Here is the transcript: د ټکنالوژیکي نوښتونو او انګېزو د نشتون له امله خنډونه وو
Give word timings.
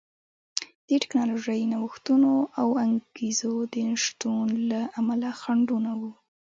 د 0.87 0.89
ټکنالوژیکي 1.03 1.65
نوښتونو 1.71 2.31
او 2.61 2.67
انګېزو 2.85 3.53
د 3.73 3.75
نشتون 3.89 4.47
له 4.69 4.79
امله 4.99 5.29
خنډونه 5.41 5.91
وو 5.99 6.11